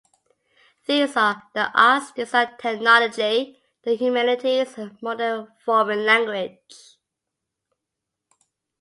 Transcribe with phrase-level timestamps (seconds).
[0.87, 6.97] These are: the Arts; Design and Technology; the Humanities; and a Modern Foreign Language.